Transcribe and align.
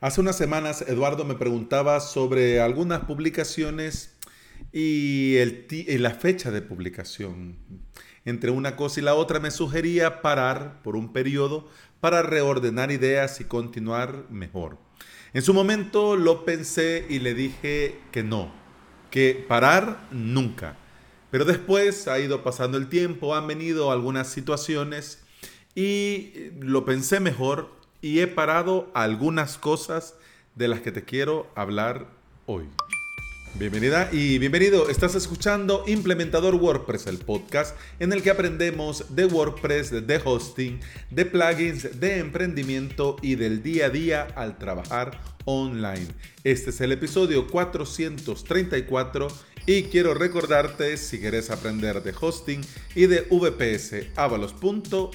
Hace 0.00 0.20
unas 0.20 0.36
semanas 0.36 0.82
Eduardo 0.82 1.24
me 1.24 1.34
preguntaba 1.34 1.98
sobre 1.98 2.60
algunas 2.60 3.00
publicaciones 3.00 4.14
y, 4.72 5.34
el 5.38 5.66
la 6.00 6.10
fecha 6.12 6.52
de 6.52 6.62
publicación. 6.62 7.56
Entre 8.24 8.52
una 8.52 8.76
cosa 8.76 9.00
y 9.00 9.02
la 9.02 9.16
otra 9.16 9.40
me 9.40 9.50
sugería 9.50 10.22
parar 10.22 10.82
por 10.84 10.94
un 10.94 11.12
periodo 11.12 11.68
para 11.98 12.22
reordenar 12.22 12.92
ideas 12.92 13.40
y 13.40 13.44
continuar 13.46 14.26
mejor. 14.30 14.78
En 15.34 15.42
su 15.42 15.52
momento 15.52 16.14
lo 16.14 16.44
pensé 16.44 17.04
y 17.08 17.18
le 17.18 17.34
dije 17.34 17.98
que 18.12 18.22
no, 18.22 18.52
que 19.10 19.44
parar 19.48 20.06
nunca. 20.12 20.76
Pero 21.32 21.44
después 21.44 22.06
ha 22.06 22.20
ido 22.20 22.44
pasando 22.44 22.78
el 22.78 22.88
tiempo, 22.88 23.34
han 23.34 23.48
venido 23.48 23.90
algunas 23.90 24.28
situaciones 24.28 25.24
y 25.74 26.52
lo 26.60 26.84
pensé 26.84 27.18
mejor 27.18 27.77
y 28.00 28.20
he 28.20 28.26
parado 28.26 28.90
algunas 28.94 29.58
cosas 29.58 30.14
de 30.54 30.68
las 30.68 30.80
que 30.80 30.92
te 30.92 31.04
quiero 31.04 31.50
hablar 31.54 32.06
hoy. 32.46 32.64
Bienvenida 33.54 34.08
y 34.12 34.38
bienvenido. 34.38 34.88
Estás 34.88 35.14
escuchando 35.16 35.82
Implementador 35.86 36.54
WordPress, 36.54 37.06
el 37.08 37.18
podcast 37.18 37.76
en 37.98 38.12
el 38.12 38.22
que 38.22 38.30
aprendemos 38.30 39.16
de 39.16 39.24
WordPress, 39.26 40.06
de 40.06 40.20
hosting, 40.24 40.78
de 41.10 41.24
plugins, 41.24 41.98
de 41.98 42.18
emprendimiento 42.18 43.16
y 43.20 43.34
del 43.34 43.62
día 43.62 43.86
a 43.86 43.90
día 43.90 44.28
al 44.36 44.58
trabajar 44.58 45.20
online. 45.44 46.06
Este 46.44 46.70
es 46.70 46.80
el 46.80 46.92
episodio 46.92 47.48
434 47.48 49.28
y 49.66 49.84
quiero 49.84 50.14
recordarte 50.14 50.96
si 50.96 51.18
quieres 51.18 51.50
aprender 51.50 52.02
de 52.02 52.14
hosting 52.18 52.60
y 52.94 53.06
de 53.06 53.22
VPS, 53.22 54.16
avalos.sv. 54.16 55.08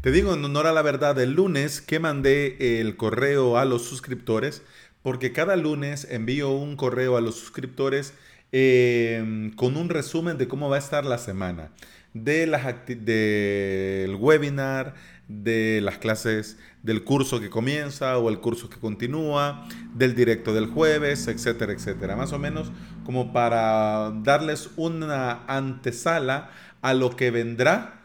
Te 0.00 0.12
digo 0.12 0.32
en 0.32 0.44
honor 0.44 0.68
a 0.68 0.72
la 0.72 0.82
verdad, 0.82 1.18
el 1.18 1.32
lunes 1.32 1.80
que 1.80 1.98
mandé 1.98 2.80
el 2.80 2.96
correo 2.96 3.58
a 3.58 3.64
los 3.64 3.82
suscriptores, 3.82 4.62
porque 5.02 5.32
cada 5.32 5.56
lunes 5.56 6.06
envío 6.08 6.50
un 6.50 6.76
correo 6.76 7.16
a 7.16 7.20
los 7.20 7.34
suscriptores 7.34 8.14
em, 8.52 9.50
con 9.56 9.76
un 9.76 9.88
resumen 9.88 10.38
de 10.38 10.46
cómo 10.46 10.70
va 10.70 10.76
a 10.76 10.78
estar 10.78 11.04
la 11.04 11.18
semana, 11.18 11.72
de 12.14 12.46
las 12.46 12.64
del 12.86 14.14
webinar, 14.14 14.94
de 15.26 15.80
las 15.82 15.98
clases 15.98 16.58
del 16.84 17.02
curso 17.02 17.40
que 17.40 17.50
comienza 17.50 18.18
o 18.18 18.28
el 18.28 18.38
curso 18.38 18.70
que 18.70 18.78
continúa, 18.78 19.66
del 19.94 20.14
directo 20.14 20.54
del 20.54 20.66
jueves, 20.66 21.26
etcétera, 21.26 21.72
etcétera. 21.72 22.14
Más 22.14 22.32
o 22.32 22.38
menos 22.38 22.70
como 23.04 23.32
para 23.32 24.12
darles 24.22 24.70
una 24.76 25.44
antesala 25.48 26.50
a 26.82 26.94
lo 26.94 27.16
que 27.16 27.32
vendrá 27.32 27.97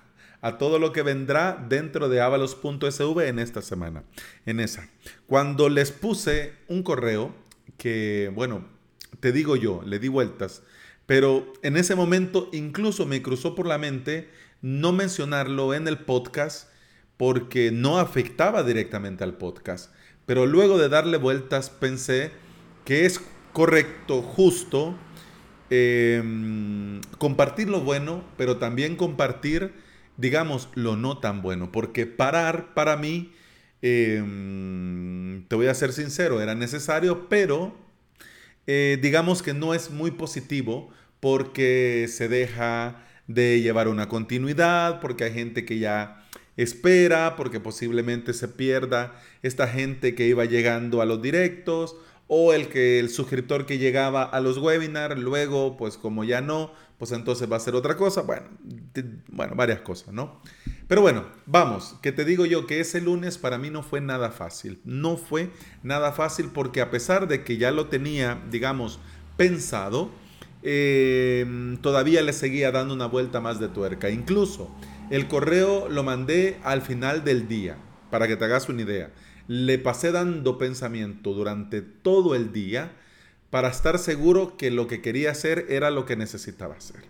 a 0.43 0.57
todo 0.57 0.77
lo 0.77 0.91
que 0.91 1.03
vendrá 1.03 1.65
dentro 1.69 2.09
de 2.09 2.19
avalos.sv 2.19 3.27
en 3.27 3.39
esta 3.39 3.61
semana. 3.61 4.03
En 4.45 4.59
esa. 4.59 4.89
Cuando 5.25 5.69
les 5.69 5.91
puse 5.91 6.51
un 6.67 6.83
correo 6.83 7.33
que, 7.77 8.29
bueno, 8.35 8.65
te 9.21 9.31
digo 9.31 9.55
yo, 9.55 9.81
le 9.85 9.99
di 9.99 10.09
vueltas, 10.09 10.61
pero 11.05 11.53
en 11.63 11.77
ese 11.77 11.95
momento 11.95 12.49
incluso 12.51 13.05
me 13.05 13.21
cruzó 13.21 13.55
por 13.55 13.65
la 13.65 13.77
mente 13.77 14.29
no 14.61 14.91
mencionarlo 14.91 15.73
en 15.73 15.87
el 15.87 15.99
podcast 15.99 16.67
porque 17.15 17.71
no 17.71 17.97
afectaba 17.97 18.63
directamente 18.63 19.23
al 19.23 19.37
podcast. 19.37 19.93
Pero 20.25 20.45
luego 20.45 20.77
de 20.77 20.89
darle 20.89 21.17
vueltas 21.17 21.69
pensé 21.69 22.31
que 22.83 23.05
es 23.05 23.21
correcto, 23.53 24.21
justo, 24.21 24.93
em, 25.69 26.99
compartir 27.17 27.69
lo 27.69 27.79
bueno, 27.79 28.25
pero 28.35 28.57
también 28.57 28.97
compartir 28.97 29.71
digamos, 30.17 30.69
lo 30.75 30.95
no 30.95 31.17
tan 31.17 31.41
bueno, 31.41 31.71
porque 31.71 32.05
parar 32.05 32.73
para 32.73 32.97
mí, 32.97 33.33
em, 33.81 35.45
te 35.47 35.55
voy 35.55 35.67
a 35.67 35.73
ser 35.73 35.93
sincero, 35.93 36.41
era 36.41 36.55
necesario, 36.55 37.27
pero 37.29 37.75
eh, 38.67 38.97
digamos 39.01 39.41
que 39.41 39.53
no 39.53 39.73
es 39.73 39.91
muy 39.91 40.11
positivo 40.11 40.89
porque 41.19 42.07
se 42.09 42.27
deja 42.27 43.05
de 43.27 43.61
llevar 43.61 43.87
una 43.87 44.09
continuidad, 44.09 44.99
porque 45.01 45.25
hay 45.25 45.33
gente 45.33 45.65
que 45.65 45.79
ya 45.79 46.25
espera, 46.57 47.35
porque 47.35 47.59
posiblemente 47.59 48.33
se 48.33 48.47
pierda 48.47 49.19
esta 49.41 49.67
gente 49.67 50.15
que 50.15 50.27
iba 50.27 50.45
llegando 50.45 51.01
a 51.01 51.05
los 51.05 51.21
directos 51.21 51.95
o 52.27 52.53
el 52.53 52.67
que 52.67 52.99
el 52.99 53.09
suscriptor 53.09 53.65
que 53.65 53.77
llegaba 53.77 54.23
a 54.23 54.39
los 54.39 54.57
webinars, 54.57 55.19
luego 55.19 55.77
pues 55.77 55.97
como 55.97 56.23
ya 56.23 56.41
no, 56.41 56.73
pues 57.03 57.11
entonces 57.11 57.51
va 57.51 57.57
a 57.57 57.59
ser 57.59 57.75
otra 57.75 57.97
cosa. 57.97 58.21
Bueno, 58.21 58.43
bueno, 59.27 59.55
varias 59.55 59.81
cosas, 59.81 60.13
¿no? 60.13 60.39
Pero 60.87 61.01
bueno, 61.01 61.25
vamos, 61.45 61.97
que 62.01 62.13
te 62.13 62.23
digo 62.23 62.45
yo 62.45 62.65
que 62.65 62.79
ese 62.79 63.01
lunes 63.01 63.37
para 63.37 63.57
mí 63.57 63.69
no 63.69 63.83
fue 63.83 63.99
nada 63.99 64.31
fácil. 64.31 64.79
No 64.85 65.17
fue 65.17 65.49
nada 65.83 66.13
fácil 66.13 66.51
porque 66.53 66.79
a 66.79 66.91
pesar 66.91 67.27
de 67.27 67.43
que 67.43 67.57
ya 67.57 67.71
lo 67.71 67.87
tenía, 67.87 68.41
digamos, 68.49 69.01
pensado, 69.35 70.11
eh, 70.61 71.75
todavía 71.81 72.21
le 72.21 72.31
seguía 72.31 72.71
dando 72.71 72.93
una 72.93 73.07
vuelta 73.07 73.41
más 73.41 73.59
de 73.59 73.67
tuerca. 73.67 74.09
Incluso 74.09 74.73
el 75.09 75.27
correo 75.27 75.89
lo 75.89 76.03
mandé 76.03 76.57
al 76.63 76.83
final 76.83 77.25
del 77.25 77.49
día, 77.49 77.75
para 78.11 78.29
que 78.29 78.37
te 78.37 78.45
hagas 78.45 78.69
una 78.69 78.83
idea. 78.83 79.11
Le 79.49 79.77
pasé 79.77 80.13
dando 80.13 80.57
pensamiento 80.57 81.33
durante 81.33 81.81
todo 81.81 82.33
el 82.33 82.53
día 82.53 82.93
para 83.53 83.69
estar 83.69 83.99
seguro 83.99 84.57
que 84.57 84.71
lo 84.71 84.87
que 84.87 84.99
quería 84.99 85.29
hacer 85.29 85.67
era 85.69 85.91
lo 85.91 86.07
que 86.07 86.15
necesitaba 86.15 86.73
hacer. 86.73 87.03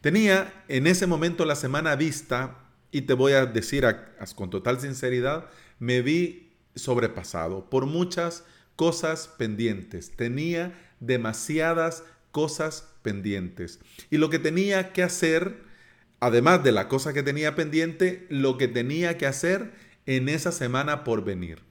Tenía 0.00 0.64
en 0.66 0.88
ese 0.88 1.06
momento 1.06 1.44
la 1.44 1.54
semana 1.54 1.94
vista 1.94 2.58
y 2.90 3.02
te 3.02 3.14
voy 3.14 3.34
a 3.34 3.46
decir 3.46 3.86
con 4.34 4.50
total 4.50 4.80
sinceridad, 4.80 5.48
me 5.78 6.02
vi 6.02 6.56
sobrepasado 6.74 7.70
por 7.70 7.86
muchas 7.86 8.42
cosas 8.74 9.28
pendientes. 9.28 10.10
Tenía 10.16 10.76
demasiadas 10.98 12.02
cosas 12.32 12.88
pendientes. 13.02 13.78
Y 14.10 14.16
lo 14.16 14.28
que 14.28 14.40
tenía 14.40 14.92
que 14.92 15.04
hacer, 15.04 15.62
además 16.18 16.64
de 16.64 16.72
la 16.72 16.88
cosa 16.88 17.12
que 17.12 17.22
tenía 17.22 17.54
pendiente, 17.54 18.26
lo 18.28 18.58
que 18.58 18.66
tenía 18.66 19.16
que 19.18 19.26
hacer 19.26 19.70
en 20.06 20.28
esa 20.28 20.50
semana 20.50 21.04
por 21.04 21.22
venir. 21.22 21.62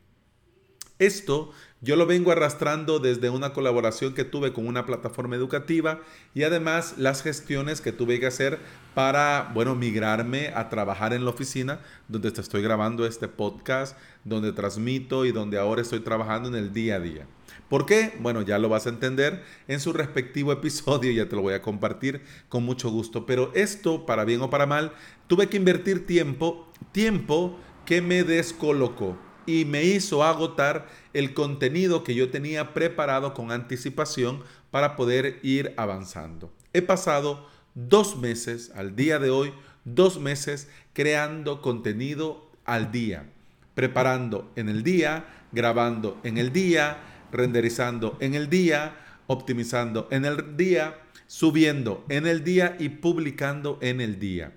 Esto 0.99 1.51
yo 1.81 1.95
lo 1.95 2.05
vengo 2.05 2.31
arrastrando 2.31 2.99
desde 2.99 3.29
una 3.29 3.53
colaboración 3.53 4.13
que 4.13 4.25
tuve 4.25 4.51
con 4.51 4.67
una 4.67 4.85
plataforma 4.85 5.37
educativa 5.37 6.01
y 6.33 6.43
además 6.43 6.95
las 6.97 7.23
gestiones 7.23 7.79
que 7.79 7.93
tuve 7.93 8.19
que 8.19 8.27
hacer 8.27 8.59
para, 8.93 9.49
bueno, 9.53 9.75
migrarme 9.75 10.49
a 10.49 10.67
trabajar 10.67 11.13
en 11.13 11.23
la 11.23 11.29
oficina 11.29 11.79
donde 12.09 12.31
te 12.31 12.41
estoy 12.41 12.61
grabando 12.61 13.05
este 13.05 13.29
podcast, 13.29 13.97
donde 14.25 14.51
transmito 14.51 15.23
y 15.23 15.31
donde 15.31 15.57
ahora 15.57 15.81
estoy 15.81 16.01
trabajando 16.01 16.49
en 16.49 16.55
el 16.55 16.73
día 16.73 16.95
a 16.95 16.99
día. 16.99 17.27
¿Por 17.69 17.85
qué? 17.85 18.13
Bueno, 18.19 18.41
ya 18.41 18.59
lo 18.59 18.67
vas 18.67 18.85
a 18.85 18.89
entender 18.89 19.41
en 19.69 19.79
su 19.79 19.93
respectivo 19.93 20.51
episodio, 20.53 21.13
ya 21.13 21.29
te 21.29 21.37
lo 21.37 21.43
voy 21.43 21.53
a 21.53 21.61
compartir 21.61 22.21
con 22.49 22.63
mucho 22.63 22.89
gusto. 22.89 23.25
Pero 23.25 23.51
esto, 23.55 24.05
para 24.05 24.25
bien 24.25 24.41
o 24.41 24.49
para 24.49 24.65
mal, 24.65 24.91
tuve 25.27 25.47
que 25.47 25.55
invertir 25.55 26.05
tiempo, 26.05 26.69
tiempo 26.91 27.57
que 27.85 28.01
me 28.01 28.25
descolocó 28.25 29.28
y 29.49 29.65
me 29.65 29.83
hizo 29.83 30.23
agotar 30.23 30.87
el 31.13 31.33
contenido 31.33 32.03
que 32.03 32.13
yo 32.13 32.29
tenía 32.29 32.73
preparado 32.73 33.33
con 33.33 33.51
anticipación 33.51 34.43
para 34.69 34.95
poder 34.95 35.39
ir 35.41 35.73
avanzando. 35.75 36.53
He 36.71 36.83
pasado 36.83 37.47
dos 37.73 38.17
meses 38.17 38.71
al 38.75 38.95
día 38.95 39.17
de 39.17 39.31
hoy, 39.31 39.53
dos 39.85 40.19
meses 40.19 40.69
creando 40.93 41.61
contenido 41.61 42.49
al 42.65 42.91
día, 42.91 43.25
preparando 43.73 44.51
en 44.55 44.69
el 44.69 44.83
día, 44.83 45.25
grabando 45.51 46.19
en 46.23 46.37
el 46.37 46.53
día, 46.53 46.97
renderizando 47.31 48.17
en 48.19 48.35
el 48.35 48.49
día, 48.49 48.95
optimizando 49.25 50.07
en 50.11 50.25
el 50.25 50.57
día, 50.57 50.99
subiendo 51.25 52.05
en 52.09 52.27
el 52.27 52.43
día 52.43 52.75
y 52.79 52.89
publicando 52.89 53.79
en 53.81 54.01
el 54.01 54.19
día. 54.19 54.51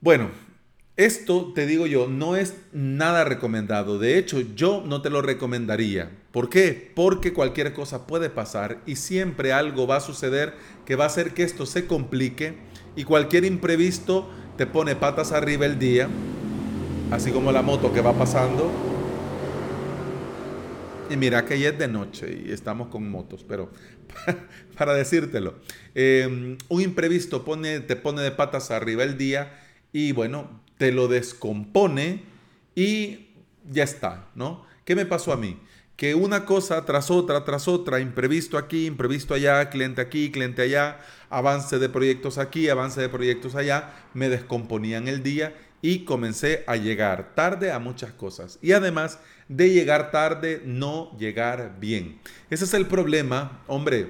Bueno, 0.00 0.30
esto, 1.04 1.52
te 1.54 1.66
digo 1.66 1.86
yo, 1.86 2.08
no 2.08 2.36
es 2.36 2.54
nada 2.72 3.24
recomendado. 3.24 3.98
De 3.98 4.18
hecho, 4.18 4.40
yo 4.40 4.82
no 4.86 5.02
te 5.02 5.10
lo 5.10 5.22
recomendaría. 5.22 6.10
¿Por 6.30 6.48
qué? 6.48 6.92
Porque 6.94 7.32
cualquier 7.32 7.72
cosa 7.72 8.06
puede 8.06 8.30
pasar 8.30 8.80
y 8.86 8.96
siempre 8.96 9.52
algo 9.52 9.86
va 9.86 9.96
a 9.96 10.00
suceder 10.00 10.54
que 10.84 10.96
va 10.96 11.04
a 11.04 11.06
hacer 11.08 11.32
que 11.32 11.42
esto 11.42 11.66
se 11.66 11.86
complique 11.86 12.54
y 12.96 13.04
cualquier 13.04 13.44
imprevisto 13.44 14.28
te 14.56 14.66
pone 14.66 14.94
patas 14.94 15.32
arriba 15.32 15.64
el 15.64 15.78
día, 15.78 16.08
así 17.10 17.30
como 17.30 17.50
la 17.50 17.62
moto 17.62 17.92
que 17.92 18.00
va 18.00 18.12
pasando. 18.12 18.70
Y 21.08 21.16
mira 21.16 21.44
que 21.44 21.58
ya 21.58 21.70
es 21.70 21.78
de 21.78 21.88
noche 21.88 22.44
y 22.46 22.52
estamos 22.52 22.88
con 22.88 23.10
motos, 23.10 23.44
pero 23.48 23.70
para 24.78 24.94
decírtelo, 24.94 25.54
eh, 25.94 26.56
un 26.68 26.80
imprevisto 26.82 27.40
te 27.40 27.96
pone 27.96 28.20
de 28.20 28.30
patas 28.30 28.70
arriba 28.70 29.02
el 29.02 29.16
día 29.16 29.60
y 29.92 30.12
bueno, 30.12 30.60
te 30.80 30.92
lo 30.92 31.08
descompone 31.08 32.22
y 32.74 33.28
ya 33.70 33.84
está, 33.84 34.30
¿no? 34.34 34.64
¿Qué 34.86 34.96
me 34.96 35.04
pasó 35.04 35.30
a 35.34 35.36
mí? 35.36 35.60
que 35.94 36.14
una 36.14 36.46
cosa 36.46 36.82
tras 36.86 37.10
otra, 37.10 37.44
tras 37.44 37.68
otra, 37.68 38.00
imprevisto 38.00 38.56
aquí, 38.56 38.86
imprevisto 38.86 39.34
allá, 39.34 39.68
cliente 39.68 40.00
aquí, 40.00 40.30
cliente 40.30 40.62
allá, 40.62 41.00
avance 41.28 41.78
de 41.78 41.90
proyectos 41.90 42.38
aquí, 42.38 42.70
avance 42.70 42.98
de 42.98 43.10
proyectos 43.10 43.54
allá, 43.54 43.92
me 44.14 44.30
descomponían 44.30 45.08
el 45.08 45.22
día 45.22 45.54
y 45.82 46.06
comencé 46.06 46.64
a 46.66 46.76
llegar 46.76 47.34
tarde 47.34 47.70
a 47.70 47.78
muchas 47.78 48.12
cosas. 48.12 48.58
Y 48.62 48.72
además 48.72 49.18
de 49.48 49.74
llegar 49.74 50.10
tarde, 50.10 50.62
no 50.64 51.14
llegar 51.18 51.76
bien. 51.78 52.18
Ese 52.48 52.64
es 52.64 52.72
el 52.72 52.86
problema, 52.86 53.60
hombre, 53.66 54.08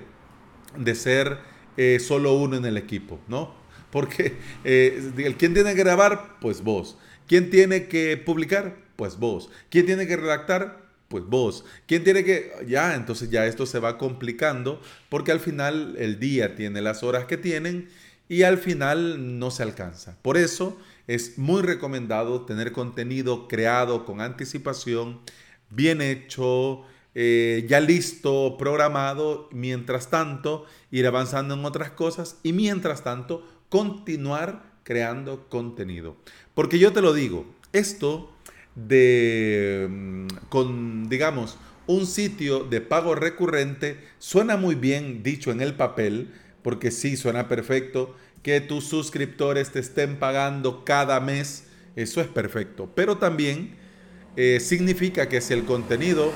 de 0.77 0.95
ser 0.95 1.39
eh, 1.77 1.99
solo 1.99 2.35
uno 2.35 2.57
en 2.57 2.67
el 2.67 2.77
equipo, 2.77 3.19
¿no? 3.27 3.60
Porque 3.91 4.37
eh, 4.65 5.35
¿quién 5.39 5.55
tiene 5.55 5.75
que 5.75 5.83
grabar? 5.83 6.37
Pues 6.41 6.63
vos. 6.63 6.97
¿Quién 7.27 7.51
tiene 7.51 7.87
que 7.87 8.17
publicar? 8.17 8.77
Pues 8.97 9.17
vos. 9.19 9.51
¿Quién 9.71 9.87
tiene 9.87 10.07
que 10.07 10.17
redactar? 10.17 10.91
pues 11.11 11.25
vos. 11.25 11.65
¿Quién 11.87 12.05
tiene 12.05 12.23
que...? 12.23 12.53
Ya, 12.69 12.95
entonces 12.95 13.31
ya 13.31 13.45
esto 13.45 13.67
se 13.67 13.81
va 13.81 13.99
complicando 13.99 14.81
porque 15.09 15.33
al 15.33 15.41
final 15.41 15.97
el 15.99 16.21
día 16.21 16.55
tiene 16.55 16.81
las 16.81 17.03
horas 17.03 17.25
que 17.25 17.37
tienen 17.37 17.89
y 18.29 18.45
al 18.45 18.59
final 18.59 19.41
no 19.41 19.51
se 19.51 19.65
alcanza. 19.65 20.17
Por 20.23 20.37
eso 20.37 20.79
es 21.09 21.37
muy 21.37 21.63
recomendado 21.63 22.47
tener 22.47 22.71
contenido 22.71 23.49
creado 23.49 24.05
con 24.05 24.21
anticipación, 24.21 25.21
bien 25.69 26.01
hecho, 26.01 26.85
eh, 27.17 27.67
ya 27.69 27.81
listo, 27.81 28.55
programado, 28.57 29.49
mientras 29.51 30.11
tanto 30.11 30.65
ir 30.93 31.09
avanzando 31.09 31.55
en 31.55 31.65
otras 31.65 31.91
cosas 31.91 32.39
y 32.45 32.53
mientras 32.53 33.03
tanto 33.03 33.45
continuar 33.71 34.71
creando 34.83 35.49
contenido. 35.49 36.17
Porque 36.55 36.79
yo 36.79 36.93
te 36.93 37.01
lo 37.01 37.15
digo, 37.15 37.47
esto 37.73 38.31
de, 38.75 39.87
mm, 39.89 40.27
con, 40.49 41.09
digamos, 41.09 41.57
un 41.87 42.07
sitio 42.07 42.65
de 42.65 42.81
pago 42.81 43.15
recurrente, 43.15 43.99
suena 44.19 44.57
muy 44.57 44.75
bien 44.75 45.23
dicho 45.23 45.51
en 45.51 45.61
el 45.61 45.75
papel, 45.75 46.31
porque 46.63 46.91
sí, 46.91 47.17
suena 47.17 47.49
perfecto, 47.49 48.15
que 48.43 48.61
tus 48.61 48.85
suscriptores 48.85 49.71
te 49.71 49.81
estén 49.81 50.19
pagando 50.19 50.85
cada 50.85 51.21
mes, 51.21 51.65
eso 51.97 52.21
es 52.21 52.29
perfecto, 52.29 52.91
pero 52.95 53.19
también 53.19 53.75
eh, 54.37 54.61
significa 54.61 55.29
que 55.29 55.41
si 55.41 55.55
el 55.55 55.65
contenido... 55.65 56.33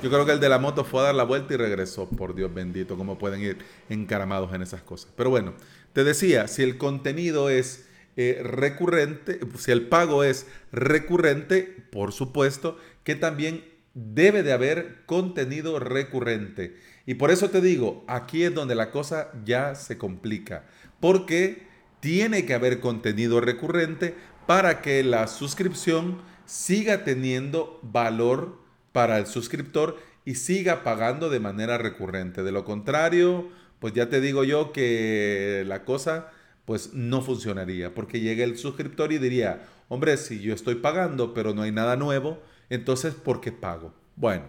Yo 0.00 0.10
creo 0.10 0.24
que 0.24 0.32
el 0.32 0.38
de 0.40 0.48
la 0.48 0.60
moto 0.60 0.84
fue 0.84 1.00
a 1.00 1.04
dar 1.04 1.14
la 1.16 1.24
vuelta 1.24 1.54
y 1.54 1.56
regresó, 1.56 2.08
por 2.08 2.34
Dios 2.36 2.54
bendito, 2.54 2.96
como 2.96 3.18
pueden 3.18 3.40
ir 3.40 3.58
encaramados 3.88 4.54
en 4.54 4.62
esas 4.62 4.80
cosas. 4.82 5.10
Pero 5.16 5.30
bueno, 5.30 5.54
te 5.92 6.04
decía, 6.04 6.46
si 6.46 6.62
el 6.62 6.78
contenido 6.78 7.50
es 7.50 7.88
eh, 8.16 8.40
recurrente, 8.44 9.40
si 9.58 9.72
el 9.72 9.88
pago 9.88 10.22
es 10.22 10.46
recurrente, 10.70 11.62
por 11.90 12.12
supuesto 12.12 12.78
que 13.02 13.16
también 13.16 13.64
debe 13.94 14.44
de 14.44 14.52
haber 14.52 15.04
contenido 15.04 15.80
recurrente. 15.80 16.76
Y 17.04 17.14
por 17.14 17.32
eso 17.32 17.50
te 17.50 17.60
digo, 17.60 18.04
aquí 18.06 18.44
es 18.44 18.54
donde 18.54 18.76
la 18.76 18.92
cosa 18.92 19.32
ya 19.44 19.74
se 19.74 19.98
complica, 19.98 20.64
porque 21.00 21.66
tiene 21.98 22.46
que 22.46 22.54
haber 22.54 22.78
contenido 22.78 23.40
recurrente 23.40 24.14
para 24.46 24.80
que 24.80 25.02
la 25.02 25.26
suscripción 25.26 26.22
siga 26.46 27.02
teniendo 27.02 27.80
valor 27.82 28.67
para 28.98 29.18
el 29.18 29.28
suscriptor 29.28 29.96
y 30.24 30.34
siga 30.34 30.82
pagando 30.82 31.30
de 31.30 31.38
manera 31.38 31.78
recurrente. 31.78 32.42
De 32.42 32.50
lo 32.50 32.64
contrario, 32.64 33.48
pues 33.78 33.94
ya 33.94 34.08
te 34.08 34.20
digo 34.20 34.42
yo 34.42 34.72
que 34.72 35.62
la 35.68 35.84
cosa 35.84 36.32
pues 36.64 36.94
no 36.94 37.22
funcionaría, 37.22 37.94
porque 37.94 38.18
llega 38.18 38.42
el 38.42 38.58
suscriptor 38.58 39.12
y 39.12 39.18
diría, 39.18 39.68
hombre, 39.86 40.16
si 40.16 40.40
yo 40.40 40.52
estoy 40.52 40.74
pagando, 40.74 41.32
pero 41.32 41.54
no 41.54 41.62
hay 41.62 41.70
nada 41.70 41.94
nuevo, 41.94 42.42
entonces, 42.70 43.14
¿por 43.14 43.40
qué 43.40 43.52
pago? 43.52 43.94
Bueno, 44.16 44.46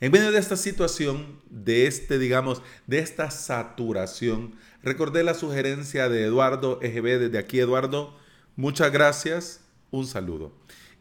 en 0.00 0.12
medio 0.12 0.30
de 0.30 0.38
esta 0.38 0.58
situación, 0.58 1.40
de 1.48 1.86
este, 1.86 2.18
digamos, 2.18 2.60
de 2.86 2.98
esta 2.98 3.30
saturación, 3.30 4.56
recordé 4.82 5.24
la 5.24 5.32
sugerencia 5.32 6.10
de 6.10 6.24
Eduardo 6.24 6.80
EGB, 6.82 7.18
desde 7.18 7.38
aquí 7.38 7.60
Eduardo, 7.60 8.14
muchas 8.56 8.92
gracias, 8.92 9.62
un 9.90 10.06
saludo. 10.06 10.52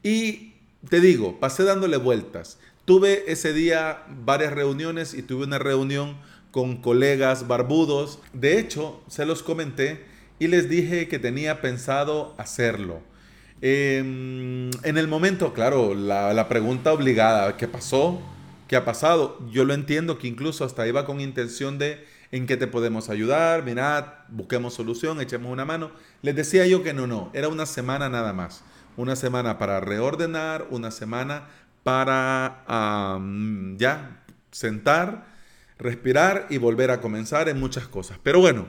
Y 0.01 0.50
te 0.89 0.99
digo, 0.99 1.39
pasé 1.39 1.63
dándole 1.63 1.97
vueltas. 1.97 2.57
Tuve 2.85 3.31
ese 3.31 3.53
día 3.53 4.03
varias 4.25 4.53
reuniones 4.53 5.13
y 5.13 5.21
tuve 5.21 5.45
una 5.45 5.59
reunión 5.59 6.17
con 6.51 6.77
colegas 6.77 7.47
barbudos. 7.47 8.19
De 8.33 8.59
hecho, 8.59 9.01
se 9.07 9.25
los 9.25 9.43
comenté 9.43 10.03
y 10.39 10.47
les 10.47 10.69
dije 10.69 11.07
que 11.07 11.19
tenía 11.19 11.61
pensado 11.61 12.33
hacerlo. 12.37 13.01
Em, 13.61 14.71
en 14.83 14.97
el 14.97 15.07
momento, 15.07 15.53
claro, 15.53 15.93
la, 15.93 16.47
pregunta 16.49 16.91
obligada, 16.91 17.57
¿qué 17.57 17.67
pasó? 17.67 18.19
¿Qué 18.67 18.75
ha 18.75 18.83
pasado? 18.83 19.37
Yo 19.51 19.65
lo 19.65 19.75
entiendo 19.75 20.17
que 20.17 20.27
incluso 20.27 20.65
hasta 20.65 20.87
iba 20.87 21.05
con 21.05 21.21
intención 21.21 21.77
de 21.77 22.03
en 22.31 22.47
qué 22.47 22.57
te 22.57 22.65
podemos 22.65 23.09
ayudar, 23.09 23.63
mirad, 23.63 24.05
busquemos 24.29 24.73
solución, 24.73 25.21
echemos 25.21 25.51
una 25.51 25.65
mano. 25.65 25.91
Les 26.23 26.35
decía 26.35 26.65
yo 26.65 26.81
que 26.81 26.93
no, 26.93 27.05
no, 27.05 27.29
era 27.33 27.49
una 27.49 27.67
semana 27.67 28.09
nada 28.09 28.33
más. 28.33 28.63
Una 28.97 29.15
semana 29.15 29.57
para 29.57 29.79
reordenar, 29.79 30.67
una 30.69 30.91
semana 30.91 31.47
para 31.83 32.63
ya 33.77 34.23
sentar 34.51 35.31
respirar 35.81 36.47
y 36.49 36.57
volver 36.57 36.91
a 36.91 37.01
comenzar 37.01 37.49
en 37.49 37.59
muchas 37.59 37.87
cosas. 37.87 38.19
Pero 38.21 38.39
bueno, 38.39 38.67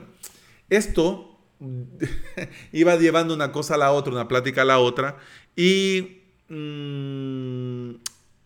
esto 0.69 1.39
iba 2.71 2.95
llevando 2.95 3.33
una 3.33 3.51
cosa 3.51 3.75
a 3.75 3.77
la 3.77 3.91
otra, 3.91 4.13
una 4.13 4.27
plática 4.27 4.63
a 4.63 4.65
la 4.65 4.79
otra, 4.79 5.17
y 5.55 6.23
mm, 6.49 7.91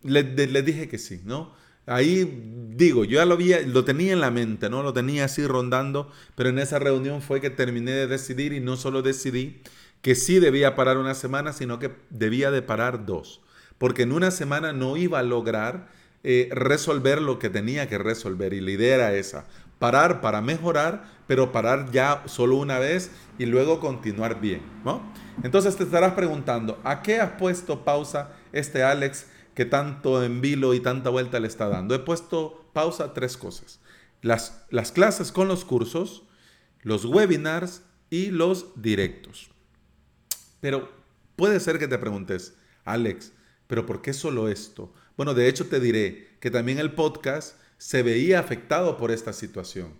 le, 0.02 0.62
dije 0.62 0.88
que 0.88 0.98
sí, 0.98 1.22
¿no? 1.24 1.56
Ahí 1.86 2.42
digo, 2.76 3.04
yo 3.04 3.16
ya 3.16 3.24
lo, 3.24 3.34
había, 3.34 3.62
lo 3.62 3.82
tenía 3.84 4.12
en 4.12 4.20
la 4.20 4.30
mente, 4.30 4.68
¿no? 4.68 4.82
Lo 4.82 4.92
tenía 4.92 5.24
así 5.24 5.46
rondando, 5.46 6.12
pero 6.34 6.50
en 6.50 6.58
esa 6.58 6.78
reunión 6.78 7.22
fue 7.22 7.40
que 7.40 7.48
terminé 7.48 7.92
de 7.92 8.06
decidir 8.06 8.52
y 8.52 8.60
no 8.60 8.76
solo 8.76 9.00
decidí 9.00 9.62
que 10.02 10.14
sí 10.14 10.38
debía 10.38 10.74
parar 10.74 10.98
una 10.98 11.14
semana, 11.14 11.52
sino 11.52 11.78
que 11.78 11.92
debía 12.10 12.50
de 12.50 12.62
parar 12.62 13.06
dos, 13.06 13.40
porque 13.78 14.02
en 14.02 14.12
una 14.12 14.30
semana 14.30 14.72
no 14.72 14.96
iba 14.96 15.18
a 15.18 15.22
lograr 15.22 15.88
eh, 16.24 16.48
resolver 16.52 17.22
lo 17.22 17.38
que 17.38 17.50
tenía 17.50 17.88
que 17.88 17.98
resolver. 17.98 18.52
Y 18.52 18.60
la 18.60 18.70
idea 18.72 18.94
era 18.96 19.14
esa, 19.14 19.44
parar 19.78 20.20
para 20.20 20.40
mejorar, 20.40 21.04
pero 21.26 21.52
parar 21.52 21.90
ya 21.92 22.22
solo 22.26 22.56
una 22.56 22.78
vez 22.78 23.10
y 23.38 23.46
luego 23.46 23.80
continuar 23.80 24.40
bien. 24.40 24.62
¿no? 24.84 25.02
Entonces 25.42 25.76
te 25.76 25.84
estarás 25.84 26.14
preguntando, 26.14 26.80
¿a 26.84 27.02
qué 27.02 27.20
has 27.20 27.32
puesto 27.32 27.84
pausa 27.84 28.32
este 28.52 28.82
Alex 28.82 29.26
que 29.54 29.64
tanto 29.64 30.24
en 30.24 30.40
vilo 30.40 30.74
y 30.74 30.80
tanta 30.80 31.10
vuelta 31.10 31.40
le 31.40 31.48
está 31.48 31.68
dando? 31.68 31.94
He 31.94 32.00
puesto 32.00 32.68
pausa 32.72 33.14
tres 33.14 33.36
cosas. 33.36 33.80
Las, 34.20 34.64
las 34.70 34.90
clases 34.90 35.30
con 35.30 35.46
los 35.46 35.64
cursos, 35.64 36.24
los 36.82 37.04
webinars 37.04 37.82
y 38.10 38.30
los 38.30 38.72
directos. 38.80 39.50
Pero 40.60 40.90
puede 41.36 41.60
ser 41.60 41.78
que 41.78 41.88
te 41.88 41.98
preguntes, 41.98 42.54
Alex, 42.84 43.32
¿pero 43.66 43.86
por 43.86 44.02
qué 44.02 44.12
solo 44.12 44.48
esto? 44.48 44.92
Bueno, 45.16 45.34
de 45.34 45.48
hecho 45.48 45.66
te 45.66 45.80
diré 45.80 46.28
que 46.40 46.50
también 46.50 46.78
el 46.78 46.92
podcast 46.92 47.56
se 47.76 48.02
veía 48.02 48.40
afectado 48.40 48.96
por 48.96 49.10
esta 49.10 49.32
situación. 49.32 49.94